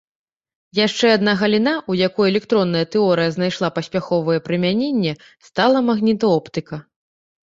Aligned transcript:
Яшчэ 0.77 1.09
адна 1.17 1.33
галіна, 1.41 1.73
у 1.93 1.97
якой 2.07 2.29
электронная 2.31 2.81
тэорыя 2.95 3.33
знайшла 3.35 3.69
паспяховае 3.77 4.37
прымяненне, 4.47 5.13
стала 5.51 5.77
магнітаоптыка. 5.91 6.75